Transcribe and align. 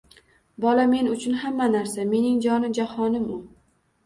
Bola 0.63 0.85
men 0.93 1.09
uchun 1.15 1.37
hamma 1.41 1.67
narsa, 1.75 2.07
mening 2.15 2.41
jonu 2.47 2.71
jahonim 2.81 3.29
u. 3.39 3.39